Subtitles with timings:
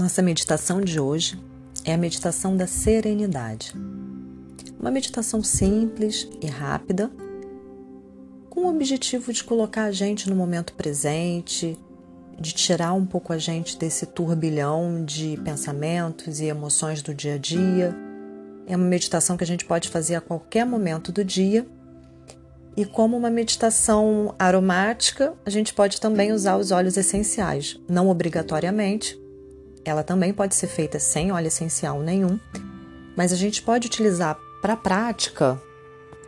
[0.00, 1.38] Nossa meditação de hoje
[1.84, 3.74] é a meditação da serenidade.
[4.80, 7.10] Uma meditação simples e rápida,
[8.48, 11.78] com o objetivo de colocar a gente no momento presente,
[12.40, 17.38] de tirar um pouco a gente desse turbilhão de pensamentos e emoções do dia a
[17.38, 17.94] dia.
[18.66, 21.66] É uma meditação que a gente pode fazer a qualquer momento do dia.
[22.74, 29.19] E como uma meditação aromática, a gente pode também usar os óleos essenciais, não obrigatoriamente,
[29.90, 32.38] ela também pode ser feita sem óleo essencial nenhum,
[33.16, 35.60] mas a gente pode utilizar para prática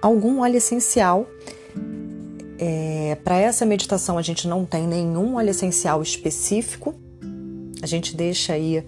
[0.01, 1.27] algum óleo essencial.
[2.59, 6.95] É, para essa meditação a gente não tem nenhum óleo essencial específico.
[7.83, 8.87] A gente deixa aí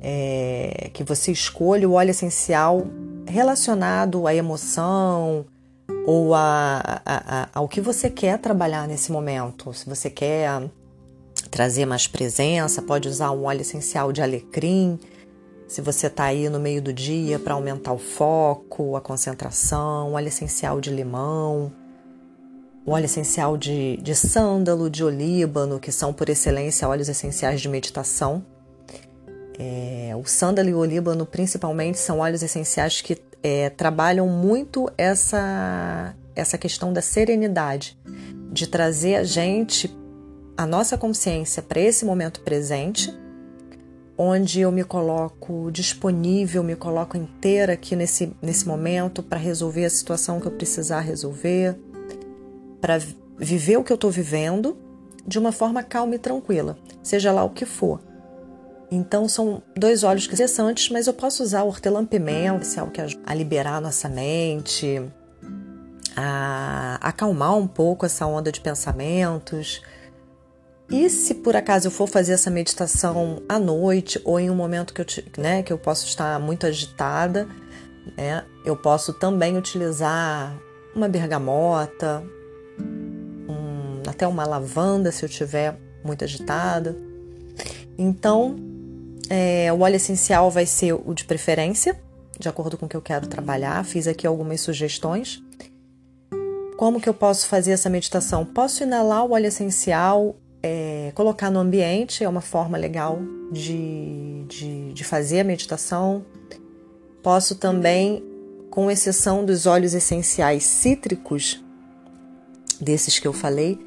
[0.00, 2.86] é, que você escolha o óleo essencial
[3.26, 5.46] relacionado à emoção
[6.06, 9.72] ou a, a, a, ao que você quer trabalhar nesse momento.
[9.72, 10.48] Se você quer
[11.52, 14.98] trazer mais presença, pode usar um óleo essencial de alecrim.
[15.68, 20.28] Se você está aí no meio do dia para aumentar o foco, a concentração, óleo
[20.28, 21.70] essencial de limão,
[22.86, 28.42] óleo essencial de, de sândalo, de olíbano, que são por excelência óleos essenciais de meditação.
[29.58, 36.14] É, o sândalo e o olíbano, principalmente, são óleos essenciais que é, trabalham muito essa,
[36.34, 37.98] essa questão da serenidade,
[38.50, 40.01] de trazer a gente
[40.56, 43.12] a nossa consciência para esse momento presente,
[44.16, 49.90] onde eu me coloco disponível, me coloco inteira aqui nesse, nesse momento para resolver a
[49.90, 51.76] situação que eu precisar resolver,
[52.80, 52.98] para
[53.38, 54.76] viver o que eu estou vivendo
[55.26, 58.00] de uma forma calma e tranquila, seja lá o que for.
[58.90, 63.22] Então são dois óleos interessantes, mas eu posso usar o hortelã-pimenta, é algo que ajuda
[63.24, 65.00] a liberar a nossa mente,
[66.14, 69.80] a acalmar um pouco essa onda de pensamentos,
[70.92, 74.92] e se por acaso eu for fazer essa meditação à noite ou em um momento
[74.92, 75.06] que eu,
[75.38, 77.48] né, que eu posso estar muito agitada,
[78.14, 80.54] né, eu posso também utilizar
[80.94, 82.22] uma bergamota,
[82.78, 86.94] um, até uma lavanda se eu estiver muito agitada.
[87.96, 88.56] Então,
[89.30, 91.98] é, o óleo essencial vai ser o de preferência,
[92.38, 93.82] de acordo com o que eu quero trabalhar.
[93.86, 95.42] Fiz aqui algumas sugestões.
[96.76, 98.44] Como que eu posso fazer essa meditação?
[98.44, 103.18] Posso inalar o óleo essencial é, colocar no ambiente é uma forma legal
[103.50, 106.24] de, de, de fazer a meditação.
[107.22, 108.24] Posso também,
[108.70, 111.62] com exceção dos óleos essenciais cítricos,
[112.80, 113.78] desses que eu falei,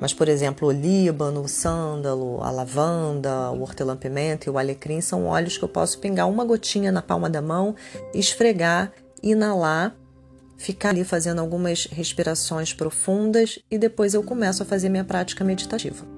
[0.00, 5.26] mas, por exemplo, o líbano, o sândalo, a lavanda, o hortelã-pimenta e o alecrim são
[5.26, 7.74] óleos que eu posso pingar uma gotinha na palma da mão,
[8.12, 8.92] esfregar,
[9.22, 9.96] inalar,
[10.56, 16.13] ficar ali fazendo algumas respirações profundas e depois eu começo a fazer minha prática meditativa.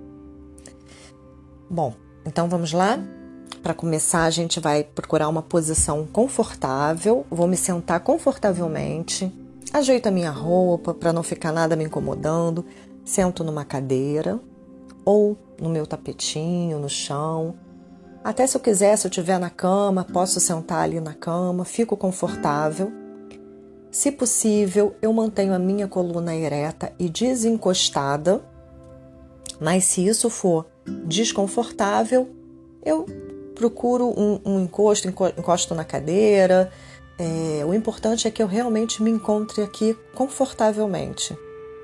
[1.69, 1.95] Bom,
[2.25, 2.99] então vamos lá?
[3.63, 7.27] Para começar, a gente vai procurar uma posição confortável.
[7.29, 9.33] Vou me sentar confortavelmente.
[9.73, 12.65] Ajeito a minha roupa para não ficar nada me incomodando.
[13.05, 14.39] Sento numa cadeira
[15.05, 17.55] ou no meu tapetinho, no chão.
[18.23, 21.97] Até se eu quiser, se eu estiver na cama, posso sentar ali na cama, fico
[21.97, 22.93] confortável.
[23.91, 28.45] Se possível, eu mantenho a minha coluna ereta e desencostada.
[29.61, 30.67] Mas se isso for
[31.07, 32.29] desconfortável,
[32.85, 33.07] eu
[33.55, 36.71] procuro um, um encosto, encosto na cadeira.
[37.19, 41.37] É, o importante é que eu realmente me encontre aqui confortavelmente,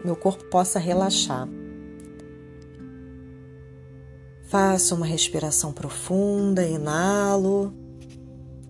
[0.04, 1.48] meu corpo possa relaxar.
[4.44, 7.72] Faço uma respiração profunda, inalo,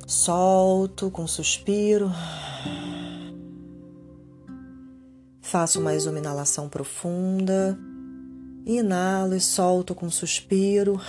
[0.07, 2.09] solto com um suspiro.
[5.41, 7.77] Faço mais uma inalação profunda.
[8.65, 11.01] Inalo e solto com um suspiro.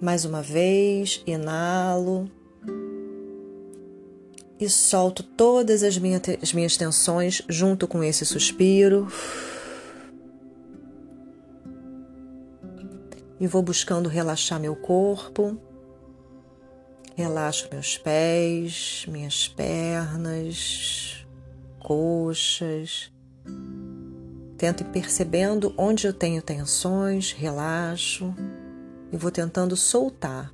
[0.00, 2.30] Mais uma vez, inalo
[4.58, 9.06] e solto todas as, minha, as minhas tensões junto com esse suspiro.
[13.38, 15.58] E vou buscando relaxar meu corpo.
[17.14, 21.26] Relaxo meus pés, minhas pernas,
[21.78, 23.14] coxas
[24.56, 28.34] Tento ir percebendo onde eu tenho tensões, relaxo
[29.12, 30.52] e vou tentando soltar.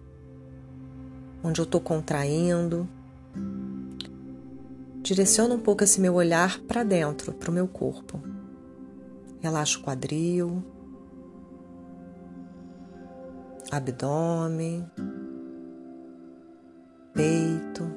[1.42, 2.88] Onde eu estou contraindo.
[5.02, 8.20] Direciono um pouco esse meu olhar para dentro, para o meu corpo.
[9.40, 10.62] Relaxo o quadril,
[13.70, 14.88] abdômen,
[17.12, 17.90] peito,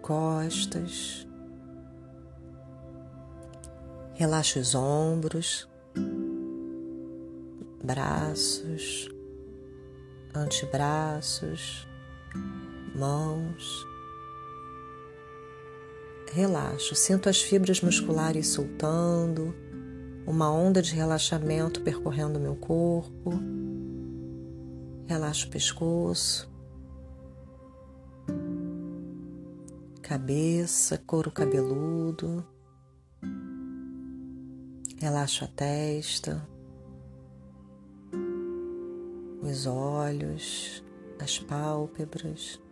[0.00, 1.26] costas.
[4.14, 5.68] Relaxa os ombros.
[7.82, 9.10] braços,
[10.34, 11.86] antebraços,
[12.94, 13.86] mãos.
[16.30, 19.54] Relaxo, sinto as fibras musculares soltando,
[20.26, 23.32] uma onda de relaxamento percorrendo meu corpo.
[25.06, 26.50] Relaxo o pescoço,
[30.00, 32.46] cabeça, couro cabeludo.
[35.02, 36.48] Relaxo a testa,
[39.42, 40.84] os olhos,
[41.20, 42.62] as pálpebras,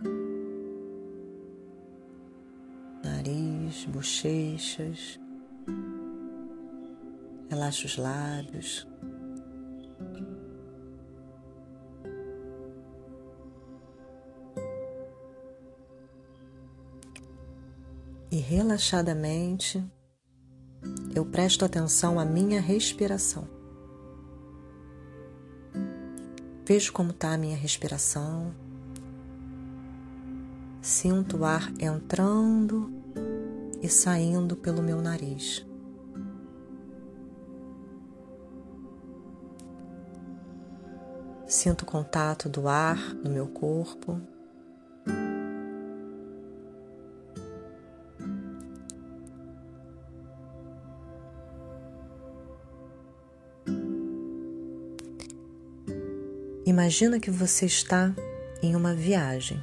[3.02, 5.18] nariz, bochechas.
[7.48, 8.86] Relaxa os lábios.
[18.30, 19.84] E relaxadamente
[21.20, 23.46] eu presto atenção à minha respiração.
[26.64, 28.54] Vejo como está a minha respiração.
[30.80, 32.90] Sinto o ar entrando
[33.82, 35.66] e saindo pelo meu nariz.
[41.46, 44.18] Sinto o contato do ar no meu corpo.
[56.80, 58.16] Imagina que você está
[58.62, 59.62] em uma viagem,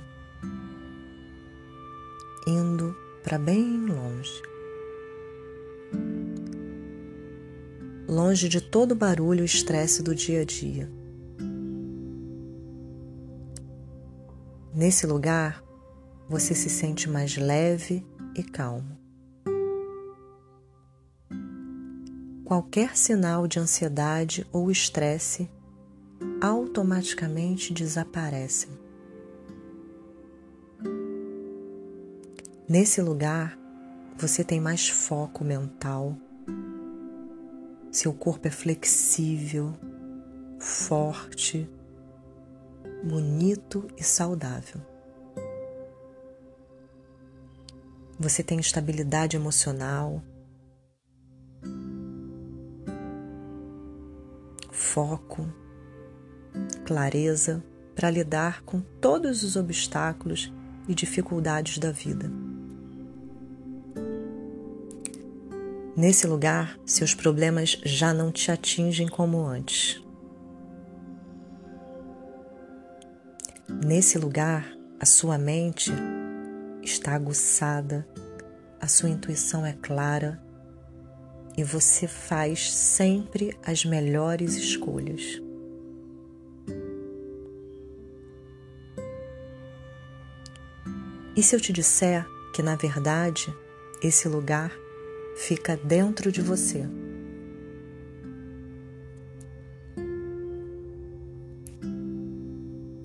[2.46, 4.40] indo para bem longe.
[8.08, 10.92] Longe de todo o barulho e estresse do dia a dia.
[14.72, 15.64] Nesse lugar,
[16.30, 18.06] você se sente mais leve
[18.36, 18.96] e calmo.
[22.46, 25.50] Qualquer sinal de ansiedade ou estresse
[26.42, 28.70] automaticamente desaparecem.
[32.68, 33.58] Nesse lugar,
[34.18, 36.18] você tem mais foco mental,
[37.92, 39.74] seu corpo é flexível,
[40.60, 41.70] forte,
[43.04, 44.82] bonito e saudável.
[48.20, 50.22] Você tem estabilidade emocional,
[54.72, 55.48] foco,
[56.88, 57.62] clareza
[57.94, 60.54] para lidar com todos os obstáculos
[60.88, 62.32] e dificuldades da vida.
[65.98, 70.02] Nesse lugar, seus problemas já não te atingem como antes.
[73.86, 75.92] Nesse lugar, a sua mente
[76.82, 78.08] está aguçada,
[78.80, 80.42] a sua intuição é clara
[81.58, 85.42] e você faz sempre as melhores escolhas.
[91.38, 93.56] E se eu te disser que, na verdade,
[94.02, 94.72] esse lugar
[95.38, 96.86] fica dentro de você?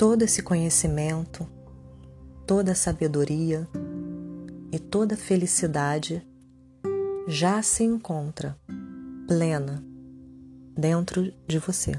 [0.03, 1.49] todo esse conhecimento,
[2.45, 3.69] toda a sabedoria
[4.73, 6.27] e toda a felicidade
[7.29, 8.59] já se encontra
[9.29, 9.81] plena
[10.77, 11.93] dentro de você.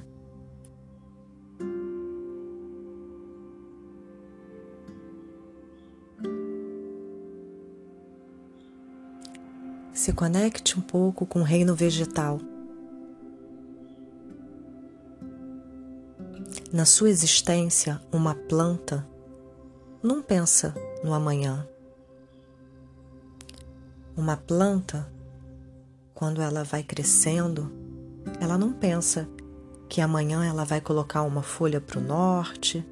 [10.04, 12.38] Se conecte um pouco com o reino vegetal.
[16.74, 19.08] Na sua existência, uma planta
[20.04, 21.66] não pensa no amanhã.
[24.14, 25.10] Uma planta,
[26.14, 27.72] quando ela vai crescendo,
[28.42, 29.26] ela não pensa
[29.88, 32.86] que amanhã ela vai colocar uma folha para o norte,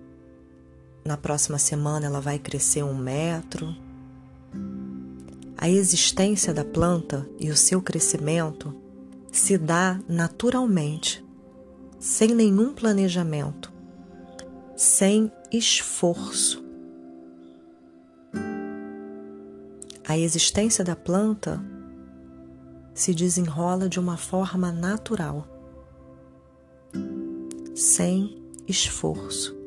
[1.04, 3.91] na próxima semana ela vai crescer um metro.
[5.62, 8.76] A existência da planta e o seu crescimento
[9.32, 11.24] se dá naturalmente,
[11.98, 13.72] sem nenhum planejamento
[14.82, 16.66] sem esforço.
[20.08, 21.64] A existência da planta
[22.92, 25.48] se desenrola de uma forma natural,
[27.76, 29.61] sem esforço.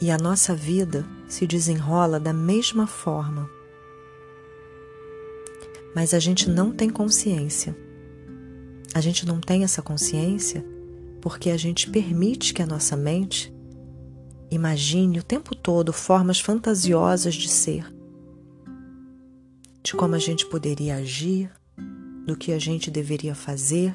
[0.00, 3.50] E a nossa vida se desenrola da mesma forma.
[5.94, 7.76] Mas a gente não tem consciência.
[8.94, 10.64] A gente não tem essa consciência
[11.20, 13.52] porque a gente permite que a nossa mente
[14.50, 17.92] imagine o tempo todo formas fantasiosas de ser,
[19.82, 21.50] de como a gente poderia agir,
[22.24, 23.94] do que a gente deveria fazer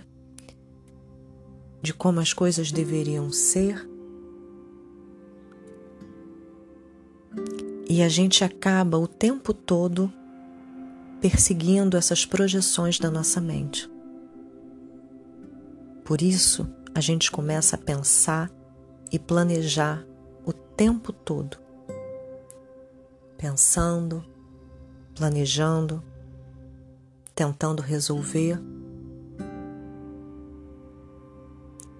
[1.83, 3.92] de como as coisas deveriam ser.
[7.95, 10.11] E a gente acaba o tempo todo
[11.21, 13.87] perseguindo essas projeções da nossa mente.
[16.03, 18.49] Por isso, a gente começa a pensar
[19.11, 20.03] e planejar
[20.43, 21.59] o tempo todo.
[23.37, 24.25] Pensando,
[25.13, 26.01] planejando,
[27.35, 28.59] tentando resolver,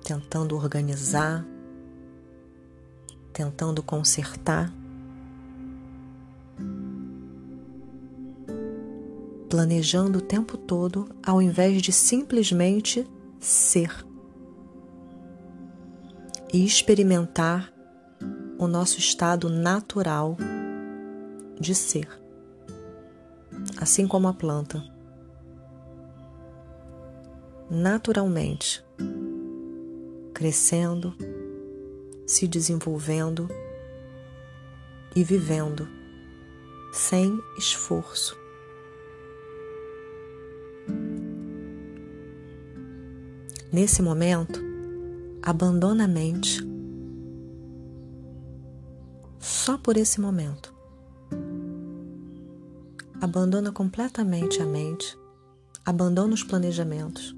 [0.03, 1.45] tentando organizar,
[3.31, 4.73] tentando consertar.
[9.53, 13.07] Planejando o tempo todo ao invés de simplesmente
[13.39, 14.03] ser
[16.51, 17.72] e experimentar
[18.57, 20.36] o nosso estado natural
[21.60, 22.10] de ser,
[23.77, 24.83] assim como a planta.
[27.69, 28.83] Naturalmente,
[30.33, 31.13] crescendo,
[32.25, 33.48] se desenvolvendo
[35.15, 35.88] e vivendo
[36.91, 38.41] sem esforço.
[43.74, 44.62] Nesse momento,
[45.42, 46.62] abandona a mente
[49.39, 50.72] só por esse momento.
[53.20, 55.18] Abandona completamente a mente,
[55.84, 57.36] abandona os planejamentos.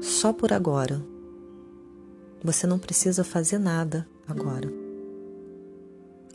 [0.00, 1.04] Só por agora.
[2.44, 4.72] Você não precisa fazer nada agora.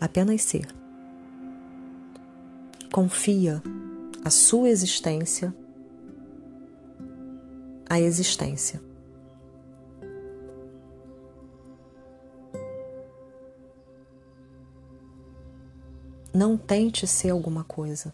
[0.02, 0.68] Apenas ser.
[2.92, 3.64] Confia
[4.25, 5.56] a sua existência
[7.96, 8.82] a existência.
[16.34, 18.14] Não tente ser alguma coisa.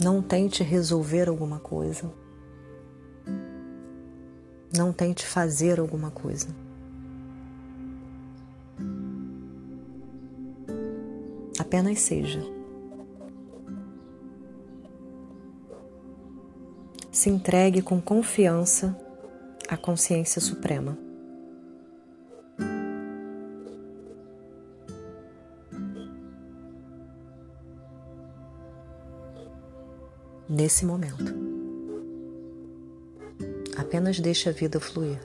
[0.00, 2.12] Não tente resolver alguma coisa.
[4.76, 6.46] Não tente fazer alguma coisa.
[11.58, 12.59] Apenas seja.
[17.20, 18.96] Se entregue com confiança
[19.68, 20.96] à consciência suprema.
[30.48, 31.34] Nesse momento,
[33.76, 35.20] apenas deixe a vida fluir.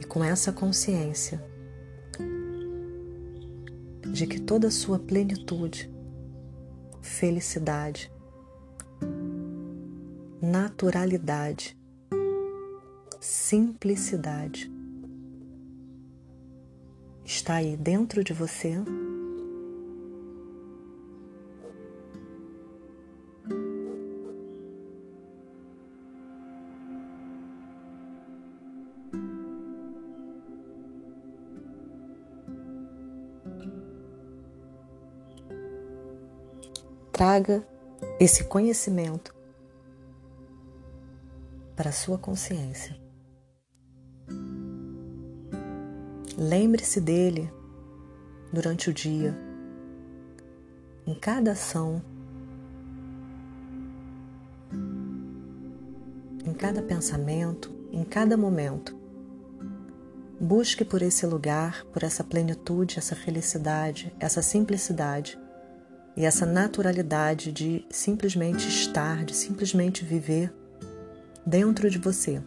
[0.00, 1.49] E com essa consciência,
[4.20, 5.90] de que toda a sua plenitude,
[7.00, 8.12] felicidade,
[10.42, 11.74] naturalidade,
[13.18, 14.70] simplicidade
[17.24, 18.76] está aí dentro de você
[37.20, 37.62] traga
[38.18, 39.34] esse conhecimento
[41.76, 42.96] para a sua consciência.
[46.38, 47.52] Lembre-se dele
[48.50, 49.36] durante o dia,
[51.06, 52.02] em cada ação,
[56.42, 58.98] em cada pensamento, em cada momento.
[60.40, 65.38] Busque por esse lugar, por essa plenitude, essa felicidade, essa simplicidade
[66.20, 70.52] e essa naturalidade de simplesmente estar, de simplesmente viver
[71.46, 72.42] dentro de você.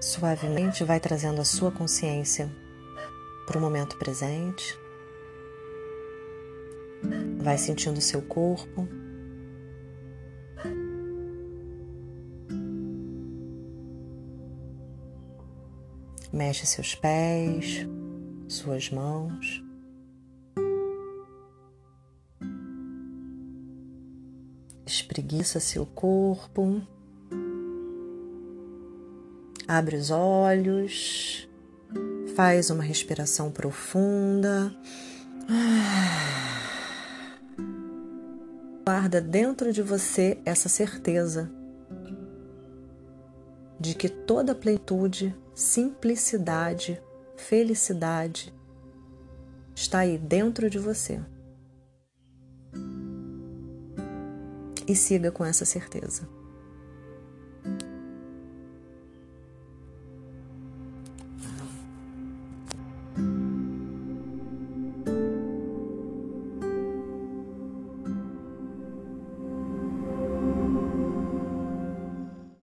[0.00, 2.48] Suavemente vai trazendo a sua consciência
[3.44, 4.78] para o momento presente.
[7.38, 9.01] Vai sentindo o seu corpo.
[16.32, 17.86] Mexe seus pés,
[18.48, 19.62] suas mãos.
[24.86, 26.80] Espreguiça seu corpo.
[29.68, 31.46] Abre os olhos.
[32.34, 34.74] Faz uma respiração profunda.
[38.86, 41.52] Guarda dentro de você essa certeza
[43.82, 46.98] de que toda plenitude simplicidade,
[47.36, 48.54] felicidade
[49.74, 51.20] está aí dentro de você.
[54.86, 56.28] e siga com essa certeza.